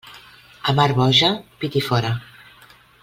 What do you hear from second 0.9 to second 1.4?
boja,